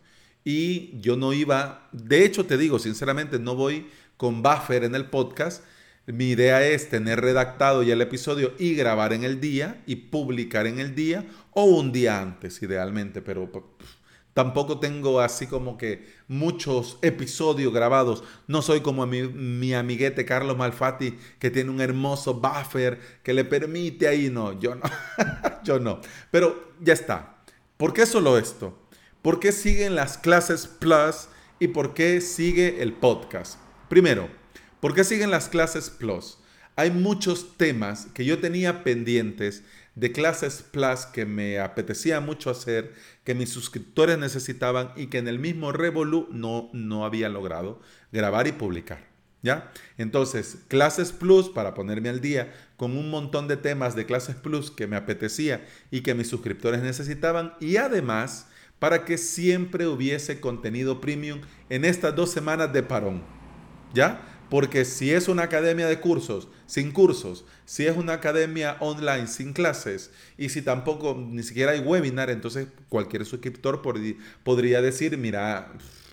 Y 0.44 0.98
yo 1.00 1.16
no 1.16 1.32
iba, 1.32 1.88
de 1.92 2.24
hecho 2.24 2.46
te 2.46 2.56
digo, 2.56 2.78
sinceramente, 2.78 3.38
no 3.38 3.54
voy 3.54 3.88
con 4.16 4.42
buffer 4.42 4.84
en 4.84 4.94
el 4.94 5.06
podcast. 5.06 5.64
Mi 6.06 6.30
idea 6.30 6.66
es 6.66 6.88
tener 6.88 7.20
redactado 7.20 7.82
ya 7.82 7.92
el 7.92 8.00
episodio 8.00 8.54
y 8.58 8.74
grabar 8.74 9.12
en 9.12 9.24
el 9.24 9.40
día 9.40 9.82
y 9.86 9.96
publicar 9.96 10.66
en 10.66 10.78
el 10.80 10.94
día 10.94 11.26
o 11.52 11.64
un 11.64 11.92
día 11.92 12.20
antes, 12.20 12.62
idealmente, 12.62 13.20
pero 13.20 13.50
Tampoco 14.38 14.78
tengo 14.78 15.20
así 15.20 15.48
como 15.48 15.76
que 15.76 16.06
muchos 16.28 17.00
episodios 17.02 17.74
grabados. 17.74 18.22
No 18.46 18.62
soy 18.62 18.82
como 18.82 19.04
mi, 19.04 19.74
amiguete 19.74 20.24
Carlos 20.24 20.56
Malfatti 20.56 21.18
que 21.40 21.50
tiene 21.50 21.70
un 21.70 21.80
hermoso 21.80 22.34
buffer 22.34 23.00
que 23.24 23.34
le 23.34 23.44
permite 23.44 24.06
ahí. 24.06 24.30
No, 24.30 24.56
yo 24.60 24.76
no. 24.76 24.84
yo 25.64 25.80
no. 25.80 26.00
Pero 26.30 26.70
ya 26.80 26.92
está. 26.92 27.42
¿Por 27.76 27.92
qué 27.92 28.06
solo 28.06 28.38
esto? 28.38 28.78
¿Por 29.22 29.40
qué 29.40 29.50
siguen 29.50 29.96
las 29.96 30.18
clases 30.18 30.68
Plus 30.68 31.26
y 31.58 31.66
por 31.66 31.92
qué 31.92 32.20
sigue 32.20 32.80
el 32.80 32.92
podcast? 32.92 33.58
Primero, 33.88 34.28
¿por 34.78 34.94
qué 34.94 35.02
siguen 35.02 35.32
las 35.32 35.48
clases 35.48 35.90
Plus? 35.90 36.38
Hay 36.76 36.92
muchos 36.92 37.56
temas 37.56 38.06
que 38.14 38.24
yo 38.24 38.38
tenía 38.38 38.84
pendientes 38.84 39.64
de 39.98 40.12
clases 40.12 40.62
Plus 40.62 41.06
que 41.06 41.26
me 41.26 41.58
apetecía 41.58 42.20
mucho 42.20 42.50
hacer, 42.50 42.94
que 43.24 43.34
mis 43.34 43.50
suscriptores 43.50 44.16
necesitaban 44.16 44.92
y 44.94 45.08
que 45.08 45.18
en 45.18 45.26
el 45.26 45.40
mismo 45.40 45.72
Revolu 45.72 46.28
no, 46.30 46.70
no 46.72 47.04
había 47.04 47.28
logrado 47.28 47.80
grabar 48.12 48.46
y 48.46 48.52
publicar. 48.52 49.08
¿Ya? 49.42 49.72
Entonces, 49.96 50.58
clases 50.68 51.12
Plus 51.12 51.48
para 51.48 51.74
ponerme 51.74 52.08
al 52.08 52.20
día 52.20 52.52
con 52.76 52.96
un 52.96 53.10
montón 53.10 53.48
de 53.48 53.56
temas 53.56 53.96
de 53.96 54.06
clases 54.06 54.36
Plus 54.36 54.70
que 54.70 54.86
me 54.86 54.96
apetecía 54.96 55.66
y 55.90 56.02
que 56.02 56.14
mis 56.14 56.28
suscriptores 56.28 56.82
necesitaban 56.82 57.54
y 57.60 57.76
además 57.76 58.46
para 58.78 59.04
que 59.04 59.18
siempre 59.18 59.88
hubiese 59.88 60.40
contenido 60.40 61.00
premium 61.00 61.40
en 61.70 61.84
estas 61.84 62.14
dos 62.14 62.30
semanas 62.30 62.72
de 62.72 62.84
parón. 62.84 63.22
¿Ya? 63.94 64.37
Porque 64.50 64.84
si 64.84 65.12
es 65.12 65.28
una 65.28 65.44
academia 65.44 65.86
de 65.86 66.00
cursos, 66.00 66.48
sin 66.66 66.92
cursos, 66.92 67.44
si 67.64 67.86
es 67.86 67.96
una 67.96 68.14
academia 68.14 68.76
online 68.80 69.26
sin 69.26 69.52
clases 69.52 70.10
y 70.36 70.48
si 70.48 70.62
tampoco 70.62 71.14
ni 71.14 71.42
siquiera 71.42 71.72
hay 71.72 71.80
webinar, 71.80 72.30
entonces 72.30 72.68
cualquier 72.88 73.26
suscriptor 73.26 73.82
podría 74.42 74.80
decir, 74.80 75.18
mira, 75.18 75.72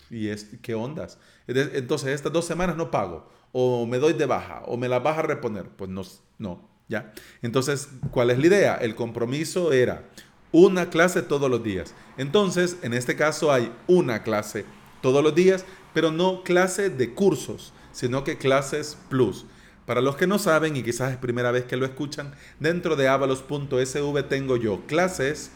¿y 0.10 0.27
es, 0.27 0.48
qué 0.62 0.75
ondas? 0.75 1.18
Entonces 1.48 2.10
estas 2.10 2.34
dos 2.34 2.46
semanas 2.46 2.75
no 2.75 2.92
pago, 2.92 3.30
o 3.51 3.86
me 3.86 4.00
doy 4.00 4.13
de 4.13 4.25
baja, 4.25 4.63
o 4.65 4.75
me 4.75 4.89
las 4.89 5.01
vas 5.01 5.18
a 5.18 5.22
reponer. 5.22 5.70
Pues 5.70 5.89
no, 5.89 6.04
no, 6.38 6.68
ya. 6.89 7.13
Entonces, 7.42 7.89
¿cuál 8.12 8.32
es 8.32 8.39
la 8.39 8.48
idea? 8.48 8.75
El 8.75 8.96
compromiso 8.96 9.72
era 9.72 10.10
una 10.51 10.89
clase 10.89 11.22
todos 11.22 11.50
los 11.50 11.63
días. 11.63 11.94
Entonces, 12.18 12.77
en 12.82 12.94
este 12.94 13.15
caso 13.15 13.51
hay 13.51 13.72
una 13.88 14.24
clase 14.24 14.65
todos 15.01 15.24
los 15.24 15.36
días, 15.36 15.65
pero 15.94 16.12
no 16.12 16.44
clase 16.44 16.89
de 16.89 17.13
cursos, 17.13 17.74
sino 17.96 18.25
que 18.25 18.38
clases 18.38 18.98
plus. 19.10 19.46
Para 19.86 20.02
los 20.02 20.18
que 20.18 20.28
no 20.28 20.38
saben 20.38 20.75
y 20.75 20.84
quizás 20.84 21.14
es 21.14 21.18
primera 21.18 21.52
vez 21.52 21.64
que 21.64 21.78
lo 21.78 21.86
escuchan, 21.86 22.34
dentro 22.60 22.98
de 22.98 23.08
avalos.sv 23.08 24.24
tengo 24.24 24.58
yo 24.58 24.82
clases 24.86 25.52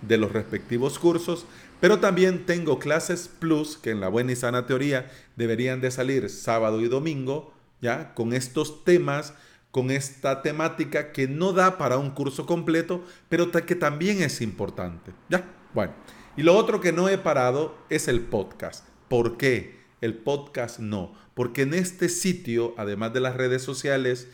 de 0.00 0.16
los 0.16 0.32
respectivos 0.32 0.98
cursos, 0.98 1.44
pero 1.80 2.00
también 2.00 2.46
tengo 2.46 2.78
clases 2.78 3.28
plus 3.28 3.76
que 3.76 3.90
en 3.90 4.00
la 4.00 4.08
buena 4.08 4.32
y 4.32 4.36
sana 4.36 4.66
teoría 4.66 5.10
deberían 5.36 5.82
de 5.82 5.90
salir 5.90 6.30
sábado 6.30 6.80
y 6.80 6.88
domingo, 6.88 7.52
¿ya? 7.82 8.14
Con 8.14 8.32
estos 8.32 8.84
temas, 8.84 9.34
con 9.70 9.90
esta 9.90 10.40
temática 10.40 11.12
que 11.12 11.28
no 11.28 11.52
da 11.52 11.76
para 11.76 11.98
un 11.98 12.12
curso 12.12 12.46
completo, 12.46 13.04
pero 13.28 13.50
que 13.50 13.74
también 13.74 14.22
es 14.22 14.40
importante, 14.40 15.12
¿ya? 15.28 15.44
Bueno, 15.74 15.92
y 16.38 16.42
lo 16.42 16.56
otro 16.56 16.80
que 16.80 16.92
no 16.92 17.10
he 17.10 17.18
parado 17.18 17.76
es 17.90 18.08
el 18.08 18.22
podcast. 18.22 18.88
¿Por 19.08 19.36
qué? 19.36 19.81
El 20.02 20.14
podcast 20.14 20.78
no. 20.78 21.14
Porque 21.32 21.62
en 21.62 21.72
este 21.72 22.10
sitio, 22.10 22.74
además 22.76 23.14
de 23.14 23.20
las 23.20 23.34
redes 23.34 23.62
sociales, 23.62 24.28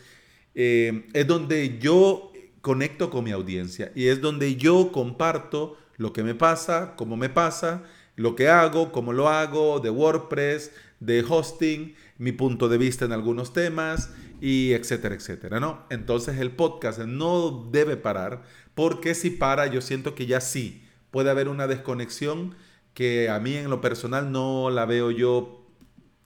eh, 0.55 1.07
es 1.13 1.25
donde 1.25 1.79
yo 1.79 2.33
conecto 2.61 3.09
con 3.09 3.23
mi 3.23 3.31
audiencia 3.31 3.91
y 3.95 4.07
es 4.07 4.19
donde 4.19 4.57
yo 4.57 4.91
comparto 4.91 5.77
lo 5.95 6.13
que 6.13 6.23
me 6.23 6.35
pasa, 6.35 6.95
cómo 6.95 7.15
me 7.17 7.29
pasa, 7.29 7.83
lo 8.15 8.35
que 8.35 8.49
hago, 8.49 8.91
cómo 8.91 9.13
lo 9.13 9.29
hago, 9.29 9.79
de 9.79 9.89
WordPress, 9.89 10.71
de 10.99 11.23
hosting, 11.27 11.95
mi 12.17 12.31
punto 12.31 12.67
de 12.67 12.77
vista 12.77 13.05
en 13.05 13.13
algunos 13.13 13.53
temas 13.53 14.11
y 14.41 14.73
etcétera, 14.73 15.15
etcétera, 15.15 15.59
¿no? 15.59 15.85
Entonces 15.89 16.37
el 16.37 16.51
podcast 16.51 16.99
no 16.99 17.69
debe 17.71 17.95
parar 17.97 18.43
porque 18.75 19.15
si 19.15 19.29
para 19.29 19.67
yo 19.67 19.81
siento 19.81 20.15
que 20.15 20.25
ya 20.25 20.41
sí 20.41 20.83
puede 21.11 21.29
haber 21.29 21.47
una 21.47 21.67
desconexión 21.67 22.55
que 22.93 23.29
a 23.29 23.39
mí 23.39 23.55
en 23.55 23.69
lo 23.69 23.81
personal 23.81 24.31
no 24.31 24.69
la 24.69 24.85
veo 24.85 25.11
yo 25.11 25.58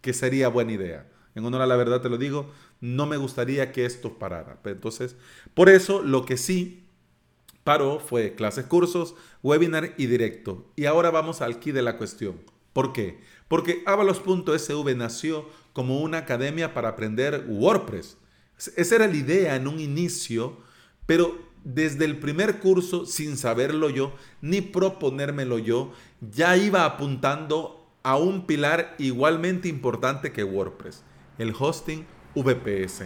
que 0.04 0.14
sería 0.14 0.50
buena 0.50 0.74
idea. 0.74 1.10
En 1.34 1.46
honor 1.46 1.62
a 1.62 1.66
la 1.66 1.78
verdad 1.78 2.02
te 2.02 2.10
lo 2.10 2.18
digo, 2.18 2.52
no 2.82 3.08
me 3.08 3.16
gustaría 3.18 3.72
que 3.72 3.86
esto 3.86 4.20
parara. 4.20 4.60
Entonces, 4.66 5.16
por 5.54 5.70
eso 5.70 6.04
lo 6.04 6.26
que 6.26 6.36
sí 6.36 6.84
paró 7.64 8.00
fue 8.00 8.36
clases, 8.36 8.66
cursos, 8.66 9.16
webinar 9.42 9.94
y 9.98 10.08
directo. 10.08 10.70
Y 10.76 10.86
ahora 10.86 11.10
vamos 11.10 11.42
al 11.42 11.60
key 11.60 11.72
de 11.72 11.82
la 11.82 11.98
cuestión. 11.98 12.42
¿Por 12.74 12.92
qué? 12.92 13.22
Porque 13.48 13.82
avalos.sv 13.86 14.96
nació 14.96 15.48
como 15.72 16.02
una 16.02 16.20
academia 16.20 16.74
para 16.74 16.90
aprender 16.90 17.46
WordPress. 17.48 18.18
Esa 18.76 18.96
era 18.96 19.08
la 19.08 19.16
idea 19.16 19.56
en 19.56 19.68
un 19.70 19.80
inicio, 19.80 20.58
pero 21.06 21.40
desde 21.64 22.04
el 22.04 22.20
primer 22.20 22.60
curso, 22.60 23.06
sin 23.06 23.38
saberlo 23.38 23.90
yo, 23.90 24.14
ni 24.42 24.60
proponérmelo 24.60 25.60
yo, 25.60 25.94
ya 26.20 26.58
iba 26.58 26.84
apuntando 26.84 27.83
a 28.04 28.18
un 28.18 28.46
pilar 28.46 28.96
igualmente 28.98 29.70
importante 29.70 30.34
que 30.34 30.44
WordPress, 30.44 31.04
el 31.38 31.56
hosting 31.58 32.06
VPS. 32.36 33.06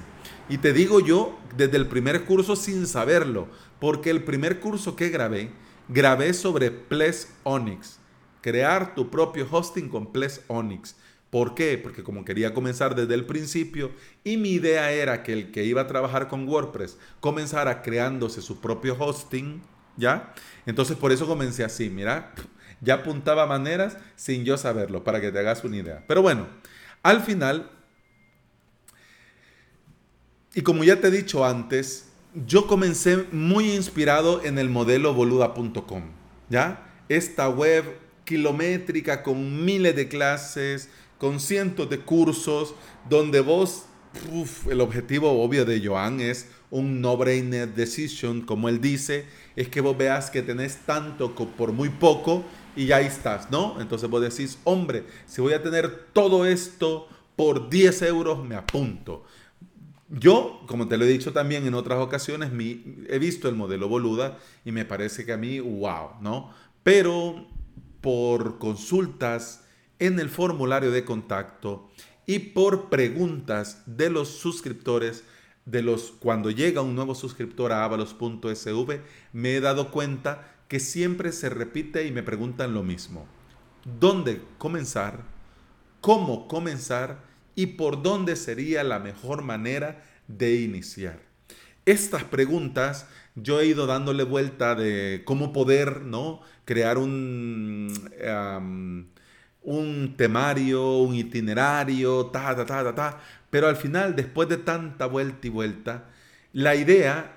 Y 0.49 0.57
te 0.57 0.73
digo 0.73 0.99
yo 0.99 1.37
desde 1.55 1.77
el 1.77 1.87
primer 1.87 2.25
curso 2.25 2.55
sin 2.55 2.87
saberlo, 2.87 3.47
porque 3.79 4.09
el 4.09 4.23
primer 4.23 4.59
curso 4.59 4.95
que 4.95 5.09
grabé, 5.09 5.51
grabé 5.87 6.33
sobre 6.33 6.71
Ples 6.71 7.31
Onyx, 7.43 7.99
crear 8.41 8.95
tu 8.95 9.11
propio 9.11 9.47
hosting 9.49 9.87
con 9.87 10.11
Ples 10.11 10.41
Onyx. 10.47 10.95
¿Por 11.29 11.53
qué? 11.53 11.77
Porque 11.77 12.03
como 12.03 12.25
quería 12.25 12.55
comenzar 12.55 12.95
desde 12.95 13.13
el 13.13 13.25
principio 13.25 13.91
y 14.23 14.37
mi 14.37 14.51
idea 14.51 14.91
era 14.91 15.21
que 15.21 15.33
el 15.33 15.51
que 15.51 15.65
iba 15.65 15.81
a 15.81 15.87
trabajar 15.87 16.27
con 16.27 16.47
WordPress 16.47 16.97
comenzara 17.19 17.83
creándose 17.83 18.41
su 18.41 18.61
propio 18.61 18.95
hosting, 18.97 19.61
¿ya? 19.97 20.33
Entonces 20.65 20.97
por 20.97 21.11
eso 21.11 21.27
comencé 21.27 21.65
así, 21.65 21.89
mira, 21.89 22.33
ya 22.81 22.95
apuntaba 22.95 23.45
maneras 23.45 23.97
sin 24.15 24.45
yo 24.45 24.57
saberlo, 24.57 25.03
para 25.03 25.21
que 25.21 25.31
te 25.31 25.39
hagas 25.39 25.63
una 25.63 25.77
idea. 25.77 26.03
Pero 26.07 26.21
bueno, 26.21 26.47
al 27.03 27.21
final, 27.21 27.71
y 30.53 30.61
como 30.61 30.83
ya 30.83 30.99
te 30.99 31.07
he 31.07 31.11
dicho 31.11 31.45
antes, 31.45 32.09
yo 32.45 32.67
comencé 32.67 33.25
muy 33.31 33.71
inspirado 33.73 34.43
en 34.43 34.57
el 34.59 34.69
modelo 34.69 35.13
boluda.com, 35.13 36.03
¿ya? 36.49 36.83
Esta 37.09 37.49
web 37.49 37.83
kilométrica 38.25 39.23
con 39.23 39.65
miles 39.65 39.95
de 39.95 40.07
clases, 40.07 40.89
con 41.17 41.39
cientos 41.39 41.89
de 41.89 41.99
cursos, 41.99 42.75
donde 43.09 43.39
vos, 43.39 43.85
el 44.69 44.81
objetivo 44.81 45.43
obvio 45.43 45.65
de 45.65 45.85
Joan 45.85 46.19
es 46.19 46.49
un 46.69 47.01
no-brainer 47.01 47.73
decision, 47.73 48.41
como 48.41 48.67
él 48.69 48.81
dice, 48.81 49.25
es 49.55 49.69
que 49.69 49.81
vos 49.81 49.97
veas 49.97 50.29
que 50.29 50.41
tenés 50.41 50.77
tanto 50.85 51.33
por 51.33 51.71
muy 51.71 51.89
poco 51.89 52.45
y 52.77 52.91
ahí 52.91 53.07
estás, 53.07 53.49
¿no? 53.51 53.81
Entonces 53.81 54.09
vos 54.09 54.21
decís, 54.21 54.59
hombre, 54.63 55.05
si 55.25 55.41
voy 55.41 55.53
a 55.53 55.63
tener 55.63 56.07
todo 56.13 56.45
esto 56.45 57.09
por 57.35 57.69
10 57.69 58.03
euros, 58.03 58.45
me 58.45 58.55
apunto. 58.55 59.25
Yo, 60.09 60.61
como 60.67 60.87
te 60.87 60.97
lo 60.97 61.03
he 61.03 61.09
dicho 61.09 61.33
también 61.33 61.67
en 61.67 61.73
otras 61.73 61.99
ocasiones, 61.99 62.51
he 63.09 63.19
visto 63.19 63.49
el 63.49 63.55
modelo 63.55 63.89
Boluda 63.89 64.37
y 64.63 64.71
me 64.71 64.85
parece 64.85 65.25
que 65.25 65.33
a 65.33 65.37
mí, 65.37 65.59
wow, 65.59 66.21
¿no? 66.21 66.53
Pero 66.83 67.47
por 67.99 68.59
consultas, 68.59 69.65
en 69.99 70.19
el 70.19 70.29
formulario 70.29 70.91
de 70.91 71.03
contacto 71.03 71.89
y 72.25 72.39
por 72.39 72.89
preguntas 72.89 73.81
de 73.85 74.09
los 74.09 74.29
suscriptores, 74.29 75.23
de 75.65 75.81
los 75.81 76.13
cuando 76.19 76.51
llega 76.51 76.81
un 76.81 76.95
nuevo 76.95 77.15
suscriptor 77.15 77.71
a 77.71 77.83
avalos.sv, 77.83 79.01
me 79.33 79.55
he 79.55 79.59
dado 79.59 79.91
cuenta 79.91 80.56
que 80.67 80.79
siempre 80.79 81.31
se 81.31 81.49
repite 81.49 82.05
y 82.05 82.11
me 82.11 82.23
preguntan 82.23 82.73
lo 82.73 82.83
mismo. 82.83 83.25
¿Dónde 83.99 84.41
comenzar? 84.57 85.21
¿Cómo 86.01 86.47
comenzar? 86.47 87.19
¿Y 87.55 87.67
por 87.67 88.03
dónde 88.03 88.35
sería 88.35 88.83
la 88.83 88.99
mejor 88.99 89.41
manera 89.41 90.03
de 90.27 90.55
iniciar? 90.61 91.19
Estas 91.85 92.23
preguntas 92.25 93.07
yo 93.35 93.59
he 93.59 93.67
ido 93.67 93.85
dándole 93.85 94.23
vuelta 94.23 94.75
de 94.75 95.21
cómo 95.25 95.53
poder 95.53 96.01
¿no? 96.01 96.41
crear 96.65 96.97
un, 96.97 97.93
un 99.61 100.15
temario, 100.17 100.97
un 100.97 101.15
itinerario, 101.15 102.25
ta, 102.27 102.55
ta, 102.55 102.65
ta, 102.65 102.83
ta, 102.83 102.95
ta. 102.95 103.21
Pero 103.49 103.67
al 103.67 103.75
final, 103.75 104.15
después 104.15 104.49
de 104.49 104.57
tanta 104.57 105.05
vuelta 105.05 105.47
y 105.47 105.49
vuelta, 105.49 106.09
la 106.51 106.75
idea, 106.75 107.36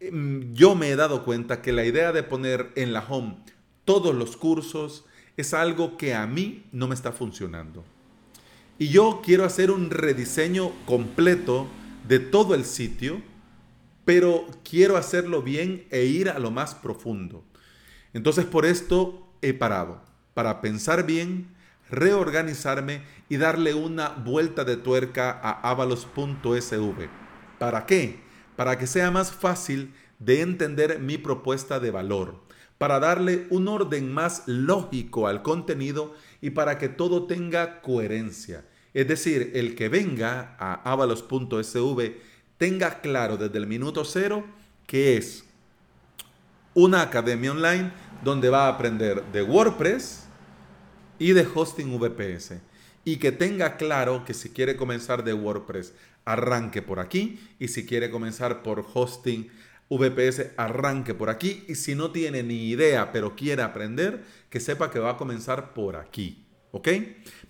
yo 0.00 0.74
me 0.74 0.90
he 0.90 0.96
dado 0.96 1.24
cuenta 1.24 1.62
que 1.62 1.72
la 1.72 1.84
idea 1.84 2.12
de 2.12 2.22
poner 2.22 2.72
en 2.76 2.92
la 2.92 3.04
home 3.08 3.36
todos 3.84 4.14
los 4.14 4.36
cursos 4.36 5.04
es 5.36 5.54
algo 5.54 5.96
que 5.96 6.14
a 6.14 6.26
mí 6.26 6.64
no 6.72 6.88
me 6.88 6.94
está 6.94 7.12
funcionando. 7.12 7.84
Y 8.78 8.88
yo 8.88 9.22
quiero 9.24 9.44
hacer 9.44 9.70
un 9.70 9.90
rediseño 9.90 10.70
completo 10.86 11.66
de 12.06 12.20
todo 12.20 12.54
el 12.54 12.64
sitio, 12.64 13.20
pero 14.04 14.46
quiero 14.62 14.96
hacerlo 14.96 15.42
bien 15.42 15.86
e 15.90 16.04
ir 16.04 16.30
a 16.30 16.38
lo 16.38 16.50
más 16.50 16.74
profundo. 16.74 17.44
Entonces 18.12 18.44
por 18.44 18.66
esto 18.66 19.32
he 19.42 19.52
parado, 19.52 20.02
para 20.34 20.60
pensar 20.60 21.06
bien, 21.06 21.48
reorganizarme 21.90 23.02
y 23.28 23.36
darle 23.36 23.74
una 23.74 24.10
vuelta 24.10 24.64
de 24.64 24.76
tuerca 24.76 25.30
a 25.30 25.70
avalos.sv. 25.70 27.08
¿Para 27.58 27.86
qué? 27.86 28.27
Para 28.58 28.76
que 28.76 28.88
sea 28.88 29.12
más 29.12 29.30
fácil 29.30 29.94
de 30.18 30.40
entender 30.40 30.98
mi 30.98 31.16
propuesta 31.16 31.78
de 31.78 31.92
valor, 31.92 32.42
para 32.76 32.98
darle 32.98 33.46
un 33.50 33.68
orden 33.68 34.12
más 34.12 34.42
lógico 34.46 35.28
al 35.28 35.42
contenido 35.42 36.16
y 36.40 36.50
para 36.50 36.76
que 36.76 36.88
todo 36.88 37.28
tenga 37.28 37.80
coherencia. 37.82 38.64
Es 38.94 39.06
decir, 39.06 39.52
el 39.54 39.76
que 39.76 39.88
venga 39.88 40.56
a 40.58 40.74
avalos.sv 40.90 42.16
tenga 42.56 43.00
claro 43.00 43.36
desde 43.36 43.58
el 43.58 43.68
minuto 43.68 44.04
cero 44.04 44.44
que 44.88 45.16
es 45.16 45.44
una 46.74 47.02
academia 47.02 47.52
online 47.52 47.92
donde 48.24 48.50
va 48.50 48.66
a 48.66 48.70
aprender 48.70 49.22
de 49.30 49.42
WordPress, 49.44 50.24
y 51.18 51.32
de 51.32 51.46
hosting 51.52 51.98
VPS. 51.98 52.54
Y 53.04 53.16
que 53.16 53.32
tenga 53.32 53.76
claro 53.76 54.24
que 54.24 54.34
si 54.34 54.50
quiere 54.50 54.76
comenzar 54.76 55.24
de 55.24 55.32
WordPress, 55.32 55.94
arranque 56.28 56.82
por 56.82 57.00
aquí. 57.00 57.40
Y 57.58 57.68
si 57.68 57.86
quiere 57.86 58.10
comenzar 58.10 58.62
por 58.62 58.84
hosting 58.92 59.48
VPS, 59.90 60.52
arranque 60.56 61.14
por 61.14 61.30
aquí. 61.30 61.64
Y 61.68 61.74
si 61.74 61.94
no 61.94 62.10
tiene 62.10 62.42
ni 62.42 62.68
idea, 62.68 63.10
pero 63.12 63.34
quiere 63.34 63.62
aprender, 63.62 64.24
que 64.50 64.60
sepa 64.60 64.90
que 64.90 64.98
va 64.98 65.12
a 65.12 65.16
comenzar 65.16 65.72
por 65.72 65.96
aquí. 65.96 66.44
¿Ok? 66.70 66.88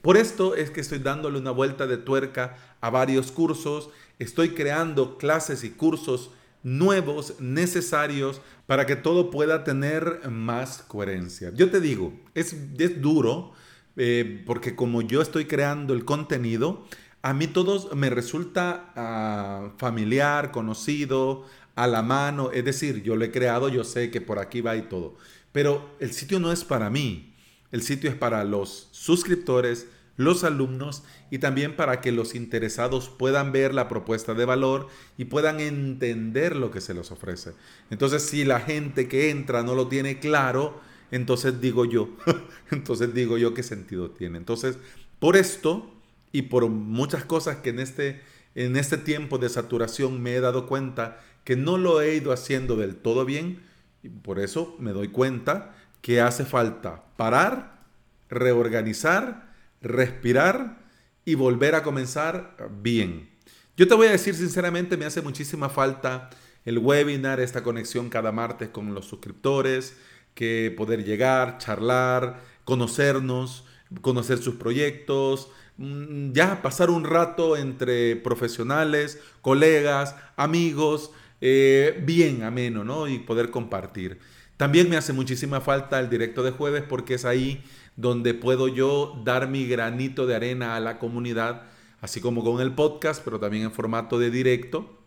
Por 0.00 0.16
esto 0.16 0.54
es 0.54 0.70
que 0.70 0.80
estoy 0.80 1.00
dándole 1.00 1.38
una 1.38 1.50
vuelta 1.50 1.88
de 1.88 1.98
tuerca 1.98 2.56
a 2.80 2.88
varios 2.88 3.32
cursos, 3.32 3.90
estoy 4.20 4.50
creando 4.50 5.18
clases 5.18 5.64
y 5.64 5.70
cursos 5.70 6.30
nuevos, 6.62 7.34
necesarios, 7.40 8.40
para 8.66 8.86
que 8.86 8.94
todo 8.94 9.30
pueda 9.30 9.64
tener 9.64 10.28
más 10.30 10.84
coherencia. 10.86 11.50
Yo 11.52 11.68
te 11.70 11.80
digo, 11.80 12.12
es, 12.34 12.54
es 12.78 13.02
duro, 13.02 13.52
eh, 13.96 14.44
porque 14.46 14.76
como 14.76 15.02
yo 15.02 15.20
estoy 15.20 15.46
creando 15.46 15.94
el 15.94 16.04
contenido, 16.04 16.86
a 17.28 17.34
mí 17.34 17.46
todo 17.46 17.94
me 17.94 18.08
resulta 18.08 18.90
ah, 18.96 19.72
familiar, 19.76 20.50
conocido, 20.50 21.44
a 21.74 21.86
la 21.86 22.00
mano, 22.00 22.50
es 22.52 22.64
decir, 22.64 23.02
yo 23.02 23.16
lo 23.16 23.24
he 23.26 23.30
creado, 23.30 23.68
yo 23.68 23.84
sé 23.84 24.10
que 24.10 24.22
por 24.22 24.38
aquí 24.38 24.62
va 24.62 24.76
y 24.76 24.82
todo, 24.88 25.14
pero 25.52 25.90
el 26.00 26.12
sitio 26.14 26.40
no 26.40 26.50
es 26.50 26.64
para 26.64 26.88
mí, 26.88 27.34
el 27.70 27.82
sitio 27.82 28.08
es 28.08 28.16
para 28.16 28.44
los 28.44 28.88
suscriptores, 28.92 29.86
los 30.16 30.42
alumnos 30.42 31.04
y 31.30 31.38
también 31.38 31.76
para 31.76 32.00
que 32.00 32.12
los 32.12 32.34
interesados 32.34 33.10
puedan 33.10 33.52
ver 33.52 33.74
la 33.74 33.88
propuesta 33.88 34.32
de 34.32 34.46
valor 34.46 34.88
y 35.18 35.26
puedan 35.26 35.60
entender 35.60 36.56
lo 36.56 36.70
que 36.70 36.80
se 36.80 36.94
les 36.94 37.12
ofrece. 37.12 37.52
Entonces, 37.90 38.22
si 38.22 38.46
la 38.46 38.60
gente 38.60 39.06
que 39.06 39.28
entra 39.28 39.62
no 39.62 39.74
lo 39.74 39.86
tiene 39.86 40.18
claro, 40.18 40.80
entonces 41.10 41.60
digo 41.60 41.84
yo, 41.84 42.08
entonces 42.70 43.12
digo 43.12 43.36
yo 43.36 43.52
qué 43.52 43.62
sentido 43.62 44.10
tiene. 44.12 44.38
Entonces, 44.38 44.78
por 45.20 45.36
esto 45.36 45.97
y 46.32 46.42
por 46.42 46.68
muchas 46.68 47.24
cosas 47.24 47.56
que 47.56 47.70
en 47.70 47.80
este, 47.80 48.22
en 48.54 48.76
este 48.76 48.98
tiempo 48.98 49.38
de 49.38 49.48
saturación 49.48 50.22
me 50.22 50.34
he 50.34 50.40
dado 50.40 50.66
cuenta 50.66 51.20
que 51.44 51.56
no 51.56 51.78
lo 51.78 52.00
he 52.00 52.14
ido 52.14 52.32
haciendo 52.32 52.76
del 52.76 52.96
todo 52.96 53.24
bien, 53.24 53.62
y 54.02 54.08
por 54.08 54.38
eso 54.38 54.76
me 54.78 54.92
doy 54.92 55.08
cuenta 55.08 55.74
que 56.02 56.20
hace 56.20 56.44
falta 56.44 57.04
parar, 57.16 57.84
reorganizar, 58.28 59.54
respirar 59.80 60.86
y 61.24 61.34
volver 61.34 61.74
a 61.74 61.82
comenzar 61.82 62.56
bien. 62.80 63.30
Yo 63.76 63.86
te 63.88 63.94
voy 63.94 64.08
a 64.08 64.12
decir 64.12 64.34
sinceramente, 64.34 64.96
me 64.96 65.04
hace 65.04 65.22
muchísima 65.22 65.68
falta 65.68 66.30
el 66.64 66.78
webinar, 66.78 67.40
esta 67.40 67.62
conexión 67.62 68.10
cada 68.10 68.32
martes 68.32 68.68
con 68.68 68.94
los 68.94 69.06
suscriptores, 69.06 69.96
que 70.34 70.72
poder 70.76 71.04
llegar, 71.04 71.58
charlar, 71.58 72.42
conocernos, 72.64 73.64
conocer 74.02 74.38
sus 74.38 74.56
proyectos, 74.56 75.50
ya 75.78 76.60
pasar 76.60 76.90
un 76.90 77.04
rato 77.04 77.56
entre 77.56 78.16
profesionales, 78.16 79.20
colegas, 79.40 80.16
amigos, 80.36 81.12
eh, 81.40 82.02
bien 82.04 82.42
ameno, 82.42 82.82
¿no? 82.82 83.06
Y 83.06 83.20
poder 83.20 83.50
compartir. 83.50 84.18
También 84.56 84.90
me 84.90 84.96
hace 84.96 85.12
muchísima 85.12 85.60
falta 85.60 86.00
el 86.00 86.10
directo 86.10 86.42
de 86.42 86.50
jueves 86.50 86.82
porque 86.82 87.14
es 87.14 87.24
ahí 87.24 87.62
donde 87.94 88.34
puedo 88.34 88.66
yo 88.66 89.20
dar 89.24 89.48
mi 89.48 89.66
granito 89.68 90.26
de 90.26 90.34
arena 90.34 90.74
a 90.74 90.80
la 90.80 90.98
comunidad, 90.98 91.62
así 92.00 92.20
como 92.20 92.42
con 92.42 92.60
el 92.60 92.72
podcast, 92.74 93.22
pero 93.24 93.38
también 93.38 93.64
en 93.64 93.72
formato 93.72 94.18
de 94.18 94.30
directo. 94.32 94.98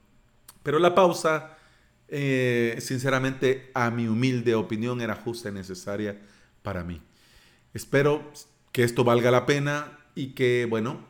Pero 0.64 0.80
la 0.80 0.96
pausa, 0.96 1.58
eh, 2.08 2.78
sinceramente, 2.80 3.72
a 3.74 3.92
mi 3.92 4.08
humilde 4.08 4.56
opinión, 4.56 5.02
era 5.02 5.16
justa 5.16 5.50
y 5.50 5.54
necesaria 5.54 6.18
para 6.62 6.86
mí. 6.86 7.02
Espero 7.74 8.32
que 8.72 8.84
esto 8.84 9.04
valga 9.04 9.32
la 9.32 9.46
pena 9.46 9.98
y 10.16 10.34
que, 10.34 10.68
bueno, 10.70 11.06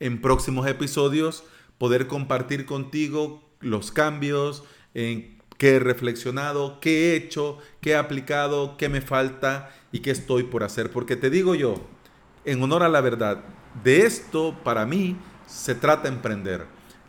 en 0.00 0.20
próximos 0.20 0.66
episodios 0.66 1.44
poder 1.78 2.06
compartir 2.06 2.66
contigo 2.66 3.42
los 3.60 3.90
cambios, 3.92 4.64
en 4.94 5.38
qué 5.58 5.76
he 5.76 5.78
reflexionado, 5.78 6.80
qué 6.80 7.12
he 7.12 7.16
hecho, 7.16 7.58
qué 7.80 7.90
he 7.90 7.96
aplicado, 7.96 8.76
qué 8.76 8.88
me 8.88 9.00
falta 9.00 9.70
y 9.92 10.00
qué 10.00 10.10
estoy 10.10 10.44
por 10.44 10.64
hacer. 10.64 10.90
Porque 10.90 11.16
te 11.16 11.30
digo 11.30 11.54
yo, 11.54 11.74
en 12.44 12.62
honor 12.62 12.82
a 12.82 12.88
la 12.88 13.00
verdad, 13.00 13.44
de 13.82 14.06
esto 14.06 14.56
para 14.64 14.86
mí 14.86 15.16
se 15.46 15.74
trata 15.74 16.08
emprender. 16.08 16.66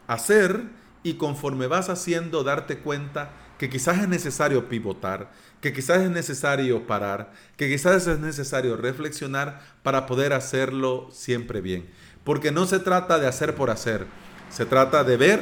Hacer 0.07 0.63
y 1.03 1.15
conforme 1.15 1.67
vas 1.67 1.89
haciendo 1.89 2.43
darte 2.43 2.79
cuenta 2.79 3.31
que 3.57 3.69
quizás 3.69 4.00
es 4.00 4.07
necesario 4.07 4.69
pivotar, 4.69 5.31
que 5.62 5.74
quizás 5.74 6.02
es 6.02 6.10
necesario 6.10 6.86
parar, 6.88 7.32
que 7.56 7.70
quizás 7.70 8.08
es 8.08 8.20
necesario 8.20 8.78
reflexionar 8.78 9.62
para 9.84 10.06
poder 10.06 10.34
hacerlo 10.34 11.10
siempre 11.12 11.62
bien. 11.62 11.90
Porque 12.24 12.52
no 12.52 12.66
se 12.66 12.80
trata 12.80 13.20
de 13.20 13.28
hacer 13.28 13.56
por 13.56 13.70
hacer, 13.70 14.06
se 14.50 14.66
trata 14.66 15.04
de 15.04 15.18
ver, 15.18 15.41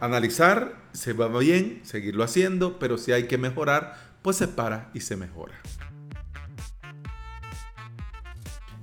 analizar 0.00 0.76
se 0.92 1.12
va 1.12 1.28
bien, 1.38 1.80
seguirlo 1.84 2.24
haciendo, 2.24 2.78
pero 2.78 2.98
si 2.98 3.12
hay 3.12 3.28
que 3.28 3.38
mejorar, 3.38 3.94
pues 4.22 4.36
se 4.36 4.48
para 4.48 4.90
y 4.94 5.00
se 5.00 5.16
mejora. 5.16 5.54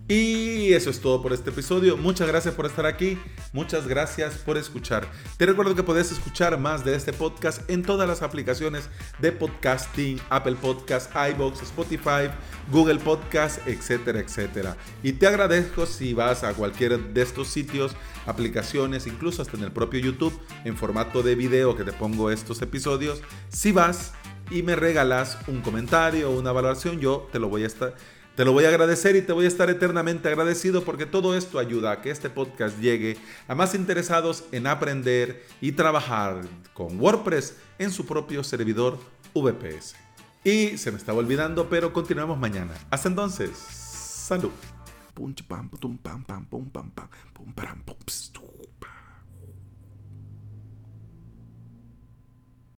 Y 0.08 0.72
eso 0.74 0.92
es 0.92 1.00
todo 1.00 1.20
por 1.20 1.34
este 1.34 1.50
episodio. 1.50 1.98
Muchas 1.98 2.28
gracias 2.28 2.54
por 2.54 2.68
estar 2.68 2.86
aquí. 2.86 3.18
Muchas 3.54 3.88
gracias 3.88 4.36
por 4.36 4.56
escuchar. 4.56 5.08
Te 5.38 5.48
recuerdo 5.48 5.74
que 5.74 5.82
puedes 5.82 6.12
escuchar 6.12 6.60
más 6.60 6.86
de 6.86 6.94
este 6.94 7.12
podcast 7.12 7.68
en 7.72 7.82
todas 7.82 8.08
las 8.08 8.22
aplicaciones 8.22 8.88
de 9.18 9.32
podcasting, 9.32 10.22
Apple 10.30 10.58
Podcast, 10.62 11.12
iBox, 11.32 11.64
Spotify, 11.64 12.30
Google 12.72 13.00
Podcast, 13.00 13.68
etcétera, 13.68 14.20
etcétera. 14.20 14.78
Y 15.02 15.14
te 15.14 15.26
agradezco 15.26 15.88
si 15.88 16.14
vas 16.14 16.44
a 16.44 16.54
cualquiera 16.54 16.98
de 16.98 17.22
estos 17.24 17.48
sitios, 17.48 17.96
aplicaciones, 18.28 19.08
incluso 19.08 19.42
hasta 19.42 19.58
en 19.58 19.64
el 19.64 19.72
propio 19.72 20.00
YouTube, 20.00 20.40
en 20.66 20.78
formato 20.78 21.24
de 21.24 21.34
video 21.34 21.76
que 21.76 21.84
te 21.84 21.94
pongo 21.94 22.30
estos 22.30 22.62
episodios. 22.62 23.24
Si 23.50 23.72
vas 23.72 24.14
y 24.52 24.62
me 24.62 24.76
regalas 24.76 25.40
un 25.48 25.62
comentario 25.62 26.30
o 26.30 26.40
una 26.40 26.52
valoración, 26.52 27.00
yo 27.00 27.28
te 27.32 27.40
lo 27.40 27.50
voy 27.50 27.64
a 27.64 27.68
estar 27.68 27.96
te 28.36 28.44
lo 28.44 28.52
voy 28.52 28.66
a 28.66 28.70
agradecer 28.70 29.16
y 29.16 29.22
te 29.22 29.32
voy 29.32 29.46
a 29.46 29.48
estar 29.48 29.70
eternamente 29.70 30.28
agradecido 30.28 30.84
porque 30.84 31.06
todo 31.06 31.38
esto 31.38 31.58
ayuda 31.58 31.92
a 31.92 32.02
que 32.02 32.12
este 32.12 32.30
podcast 32.30 32.80
llegue 32.80 33.18
a 33.48 33.56
más 33.56 33.74
interesados 33.76 34.44
en 34.52 34.68
aprender 34.68 35.46
y 35.62 35.72
trabajar 35.72 36.42
con 36.74 37.00
WordPress 37.00 37.56
en 37.80 37.92
su 37.92 38.06
propio 38.06 38.44
servidor 38.44 39.00
VPS. 39.34 39.96
Y 40.44 40.78
se 40.78 40.92
me 40.92 40.98
estaba 40.98 41.20
olvidando, 41.20 41.70
pero 41.70 41.94
continuamos 41.94 42.38
mañana. 42.38 42.74
Hasta 42.90 43.08
entonces, 43.08 43.52
salud. 43.58 44.52